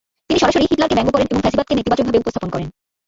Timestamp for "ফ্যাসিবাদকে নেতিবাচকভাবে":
1.43-2.21